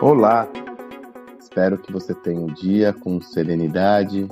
Olá! 0.00 0.48
Espero 1.38 1.78
que 1.78 1.92
você 1.92 2.12
tenha 2.12 2.40
um 2.40 2.46
dia 2.46 2.92
com 2.92 3.20
serenidade, 3.20 4.28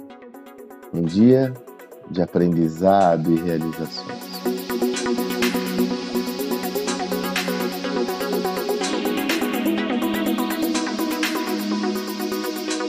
um 0.93 1.03
dia 1.03 1.55
de 2.11 2.21
aprendizado 2.21 3.33
e 3.33 3.37
realizações. 3.37 4.19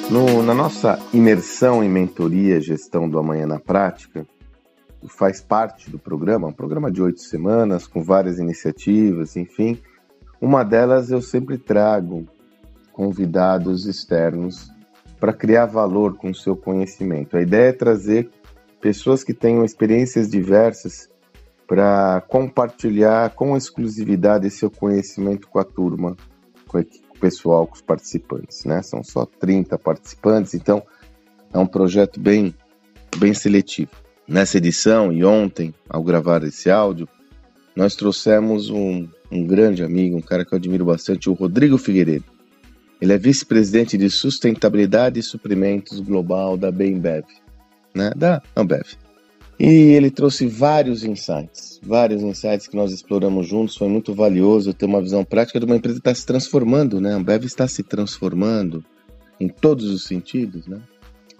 No, 0.09 0.43
na 0.43 0.53
nossa 0.53 0.99
imersão 1.13 1.83
em 1.83 1.89
mentoria 1.89 2.59
gestão 2.59 3.07
do 3.07 3.17
amanhã 3.17 3.45
na 3.45 3.59
prática, 3.59 4.25
faz 5.07 5.41
parte 5.41 5.89
do 5.89 5.97
programa, 5.97 6.47
um 6.47 6.54
programa 6.54 6.91
de 6.91 7.01
oito 7.01 7.21
semanas, 7.21 7.88
com 7.88 8.04
várias 8.04 8.39
iniciativas, 8.39 9.36
enfim. 9.36 9.79
Uma 10.39 10.64
delas 10.64 11.11
eu 11.11 11.21
sempre 11.21 11.57
trago 11.57 12.27
convidados 12.91 13.86
externos 13.86 14.71
para 15.19 15.33
criar 15.33 15.65
valor 15.65 16.18
com 16.18 16.32
o 16.32 16.36
seu 16.36 16.55
conhecimento. 16.55 17.37
A 17.37 17.41
ideia 17.41 17.69
é 17.69 17.74
trazer 17.74 18.29
pessoas 18.79 19.24
que 19.24 19.33
tenham 19.33 19.64
experiências 19.64 20.29
diversas 20.29 21.10
para 21.68 22.21
compartilhar 22.27 23.29
com 23.36 23.55
exclusividade 23.55 24.49
seu 24.49 24.69
conhecimento 24.69 25.47
com 25.47 25.60
a 25.60 25.63
turma, 25.63 26.18
com 26.68 26.77
a 26.77 26.82
equipe 26.82 27.07
pessoal, 27.19 27.68
com 27.68 27.75
os 27.75 27.82
participantes, 27.82 28.65
né? 28.65 28.82
São 28.82 29.04
só 29.04 29.25
30 29.25 29.77
participantes, 29.77 30.54
então 30.54 30.83
é 31.54 31.57
um 31.60 31.68
projeto 31.68 32.19
bem, 32.19 32.53
bem 33.17 33.33
seletivo. 33.33 33.91
Nessa 34.28 34.58
edição 34.58 35.11
e 35.11 35.23
ontem, 35.25 35.73
ao 35.89 36.03
gravar 36.03 36.44
esse 36.44 36.70
áudio, 36.70 37.08
nós 37.75 37.95
trouxemos 37.95 38.70
um, 38.70 39.08
um 39.31 39.45
grande 39.45 39.84
amigo, 39.84 40.17
um 40.17 40.22
cara 40.22 40.45
que 40.45 40.53
eu 40.53 40.58
admiro 40.58 40.86
bastante, 40.86 41.30
o 41.30 41.34
Rodrigo 41.34 41.78
Figueiredo. 41.78 42.25
Ele 43.02 43.13
é 43.13 43.17
vice-presidente 43.17 43.97
de 43.97 44.09
sustentabilidade 44.09 45.19
e 45.19 45.23
suprimentos 45.23 46.00
global 46.00 46.55
da 46.55 46.72
Bembev, 46.72 47.25
né? 47.95 48.11
Da 48.16 48.41
Ambev. 48.55 48.86
E 49.59 49.66
ele 49.66 50.09
trouxe 50.09 50.47
vários 50.47 51.03
insights, 51.03 51.80
vários 51.83 52.22
insights 52.22 52.67
que 52.67 52.75
nós 52.75 52.91
exploramos 52.91 53.47
juntos. 53.47 53.75
Foi 53.75 53.88
muito 53.88 54.13
valioso 54.13 54.73
ter 54.73 54.85
uma 54.85 55.02
visão 55.02 55.23
prática 55.23 55.59
de 55.59 55.66
uma 55.66 55.75
empresa 55.75 56.00
que 56.00 56.09
está 56.09 56.16
se 56.16 56.25
transformando, 56.25 57.02
né? 57.02 57.13
A 57.13 57.17
Ambev 57.17 57.45
está 57.45 57.67
se 57.67 57.83
transformando 57.83 58.83
em 59.39 59.47
todos 59.47 59.85
os 59.85 60.03
sentidos, 60.03 60.67
né? 60.67 60.80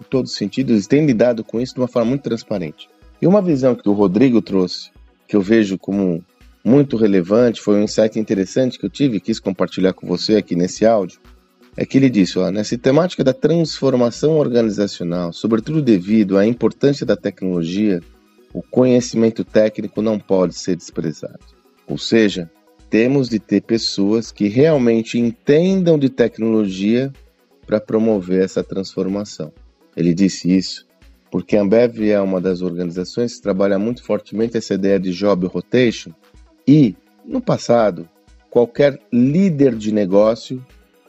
Em 0.00 0.04
todos 0.04 0.32
os 0.32 0.36
sentidos, 0.36 0.84
e 0.84 0.88
tem 0.88 1.06
lidado 1.06 1.44
com 1.44 1.60
isso 1.60 1.74
de 1.74 1.80
uma 1.80 1.88
forma 1.88 2.10
muito 2.10 2.22
transparente. 2.22 2.88
E 3.20 3.26
uma 3.26 3.40
visão 3.40 3.74
que 3.74 3.88
o 3.88 3.92
Rodrigo 3.92 4.42
trouxe, 4.42 4.90
que 5.28 5.36
eu 5.36 5.40
vejo 5.40 5.78
como 5.78 6.24
muito 6.64 6.96
relevante, 6.96 7.60
foi 7.60 7.76
um 7.76 7.84
insight 7.84 8.18
interessante 8.18 8.78
que 8.78 8.86
eu 8.86 8.90
tive 8.90 9.16
e 9.16 9.20
quis 9.20 9.40
compartilhar 9.40 9.92
com 9.92 10.06
você 10.06 10.36
aqui 10.36 10.54
nesse 10.54 10.86
áudio, 10.86 11.20
é 11.76 11.86
que 11.86 11.96
ele 11.96 12.10
disse, 12.10 12.38
ó, 12.38 12.50
nessa 12.50 12.76
temática 12.76 13.24
da 13.24 13.32
transformação 13.32 14.36
organizacional, 14.38 15.32
sobretudo 15.32 15.80
devido 15.80 16.36
à 16.36 16.46
importância 16.46 17.06
da 17.06 17.16
tecnologia, 17.16 18.00
o 18.52 18.62
conhecimento 18.62 19.44
técnico 19.44 20.02
não 20.02 20.18
pode 20.18 20.54
ser 20.54 20.76
desprezado. 20.76 21.38
Ou 21.86 21.96
seja, 21.96 22.50
temos 22.90 23.28
de 23.28 23.38
ter 23.38 23.62
pessoas 23.62 24.30
que 24.30 24.48
realmente 24.48 25.18
entendam 25.18 25.98
de 25.98 26.10
tecnologia 26.10 27.10
para 27.66 27.80
promover 27.80 28.44
essa 28.44 28.62
transformação. 28.62 29.52
Ele 29.96 30.14
disse 30.14 30.54
isso 30.54 30.86
porque 31.32 31.56
a 31.56 31.62
Ambev 31.62 32.10
é 32.10 32.20
uma 32.20 32.42
das 32.42 32.60
organizações 32.60 33.36
que 33.36 33.42
trabalha 33.42 33.78
muito 33.78 34.04
fortemente 34.04 34.58
essa 34.58 34.74
ideia 34.74 35.00
de 35.00 35.12
job 35.12 35.46
rotation 35.46 36.12
e, 36.68 36.94
no 37.24 37.40
passado, 37.40 38.06
qualquer 38.50 39.00
líder 39.10 39.74
de 39.74 39.92
negócio 39.92 40.64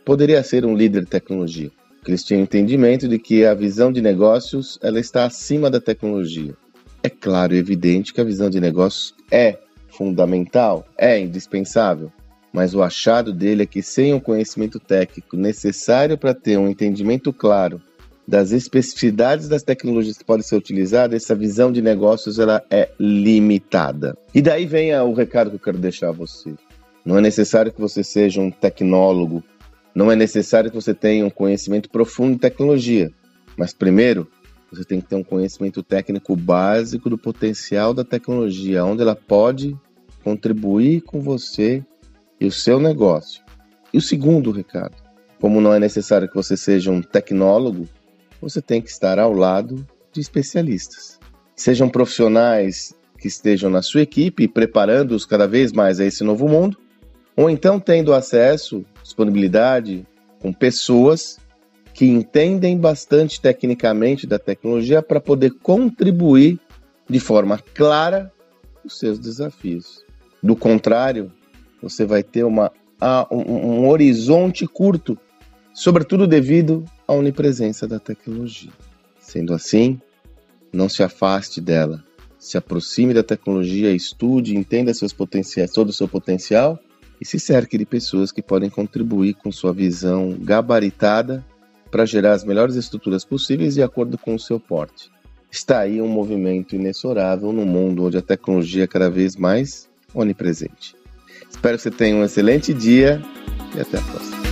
poderia 0.06 0.42
ser 0.42 0.66
um 0.66 0.78
líder 0.78 1.02
de 1.02 1.10
tecnologia. 1.10 1.70
Eles 2.08 2.24
tinham 2.24 2.42
entendimento 2.42 3.06
de 3.06 3.20
que 3.20 3.46
a 3.46 3.54
visão 3.54 3.92
de 3.92 4.02
negócios 4.02 4.80
ela 4.82 4.98
está 4.98 5.26
acima 5.26 5.70
da 5.70 5.82
tecnologia. 5.82 6.56
É 7.04 7.10
claro 7.10 7.54
e 7.54 7.58
evidente 7.58 8.14
que 8.14 8.22
a 8.22 8.26
visão 8.26 8.50
de 8.50 8.62
negócios 8.62 9.14
é 9.30 9.58
fundamental, 9.90 10.86
é 10.98 11.20
indispensável, 11.20 12.10
mas 12.54 12.74
o 12.74 12.82
achado 12.82 13.34
dele 13.34 13.64
é 13.64 13.66
que 13.66 13.82
sem 13.82 14.14
o 14.14 14.22
conhecimento 14.22 14.80
técnico 14.80 15.36
necessário 15.36 16.18
para 16.18 16.34
ter 16.34 16.58
um 16.58 16.70
entendimento 16.70 17.34
claro 17.34 17.82
das 18.28 18.52
especificidades 18.52 19.48
das 19.48 19.64
tecnologias 19.64 20.18
que 20.18 20.24
podem 20.24 20.44
ser 20.44 20.56
utilizadas, 20.56 21.24
essa 21.24 21.36
visão 21.36 21.72
de 21.72 21.82
negócios 21.82 22.40
ela 22.40 22.64
é 22.70 22.90
limitada. 23.00 24.18
E 24.34 24.42
daí 24.42 24.66
vem 24.66 24.96
o 24.96 25.14
recado 25.14 25.50
que 25.50 25.56
eu 25.58 25.60
quero 25.60 25.78
deixar 25.78 26.10
a 26.10 26.14
você. 26.14 26.54
Não 27.06 27.18
é 27.18 27.22
necessário 27.22 27.72
que 27.72 27.82
você 27.82 28.04
seja 28.04 28.40
um 28.40 28.50
tecnólogo, 28.50 29.44
não 29.94 30.12
é 30.12 30.16
necessário 30.16 30.72
que 30.72 30.76
você 30.76 30.94
tenha 30.94 31.26
um 31.26 31.30
conhecimento 31.30 31.90
profundo 31.90 32.34
de 32.34 32.40
tecnologia, 32.40 33.12
mas 33.58 33.74
primeiro 33.74 34.28
você 34.72 34.84
tem 34.84 35.00
que 35.00 35.08
ter 35.08 35.16
um 35.16 35.24
conhecimento 35.24 35.84
técnico 35.84 36.36
básico 36.36 37.10
do 37.10 37.18
potencial 37.18 37.94
da 37.94 38.04
tecnologia, 38.04 38.84
onde 38.84 39.04
ela 39.04 39.16
pode 39.16 39.78
contribuir 40.24 41.02
com 41.02 41.22
você 41.22 41.84
e 42.40 42.46
o 42.46 42.52
seu 42.52 42.80
negócio. 42.80 43.44
E 43.94 43.98
o 43.98 44.02
segundo 44.02 44.50
recado, 44.50 44.96
como 45.40 45.62
não 45.62 45.74
é 45.74 45.80
necessário 45.80 46.28
que 46.28 46.36
você 46.36 46.58
seja 46.58 46.90
um 46.90 47.02
tecnólogo, 47.02 47.88
você 48.44 48.62
tem 48.62 48.82
que 48.82 48.90
estar 48.90 49.18
ao 49.18 49.32
lado 49.32 49.88
de 50.12 50.20
especialistas. 50.20 51.20
Sejam 51.56 51.88
profissionais 51.88 52.94
que 53.18 53.28
estejam 53.28 53.70
na 53.70 53.82
sua 53.82 54.02
equipe, 54.02 54.48
preparando-os 54.48 55.26
cada 55.26 55.48
vez 55.48 55.72
mais 55.72 56.00
a 56.00 56.06
esse 56.06 56.24
novo 56.24 56.48
mundo, 56.48 56.78
ou 57.36 57.50
então 57.50 57.80
tendo 57.80 58.14
acesso, 58.14 58.86
disponibilidade 59.02 60.06
com 60.40 60.52
pessoas 60.52 61.40
que 61.94 62.06
entendem 62.06 62.78
bastante 62.78 63.40
tecnicamente 63.40 64.28
da 64.28 64.38
tecnologia 64.38 65.02
para 65.02 65.22
poder 65.22 65.52
contribuir 65.62 66.60
de 67.10 67.20
forma 67.20 67.60
clara 67.74 68.32
os 68.84 69.00
seus 69.00 69.20
desafios. 69.20 70.04
Do 70.42 70.56
contrário, 70.56 71.32
você 71.82 72.04
vai 72.04 72.24
ter 72.24 72.44
uma, 72.44 72.72
um, 73.32 73.88
horizonte 73.88 74.68
curto, 74.68 75.18
sobretudo 75.74 76.28
devido 76.28 76.84
à 77.14 77.18
onipresença 77.18 77.88
da 77.88 78.00
tecnologia. 78.00 78.72
Sendo 79.20 79.54
assim, 79.54 80.00
não 80.72 80.90
se 80.90 81.04
afaste 81.04 81.62
dela, 81.62 82.04
se 82.38 82.58
aproxime 82.58 83.14
da 83.14 83.24
tecnologia, 83.24 83.92
estude, 83.92 84.58
entenda 84.58 84.94
seus 84.94 85.14
potenciais, 85.14 85.72
todo 85.72 85.90
o 85.90 85.94
seu 85.94 86.08
potencial 86.08 86.78
e 87.22 87.26
se 87.26 87.40
cerque 87.40 87.78
de 87.78 87.86
pessoas 87.86 88.32
que 88.32 88.42
podem 88.42 88.70
contribuir 88.70 89.36
com 89.36 89.52
sua 89.52 89.72
visão 89.72 90.38
gabaritada 90.42 91.46
para 91.90 92.06
gerar 92.06 92.34
as 92.34 92.44
melhores 92.44 92.76
estruturas 92.76 93.24
possíveis 93.24 93.76
de 93.76 93.84
acordo 93.84 94.18
com 94.18 94.36
o 94.36 94.40
seu 94.40 94.60
porte. 94.60 95.10
Está 95.50 95.80
aí 95.80 96.02
um 96.02 96.08
movimento 96.08 96.76
inexorável 96.76 97.54
no 97.54 97.66
mundo 97.66 98.06
onde 98.06 98.18
a 98.18 98.22
tecnologia 98.22 98.86
é 98.86 98.88
cada 98.88 99.10
vez 99.10 99.36
mais 99.36 99.88
onipresente. 100.14 100.96
Espero 101.50 101.78
que 101.78 101.84
você 101.84 101.92
tenha 101.92 102.16
um 102.16 102.24
excelente 102.24 102.74
dia 102.74 103.22
e 103.76 103.80
até 103.80 104.00
a 104.00 104.02
próxima. 104.02 104.43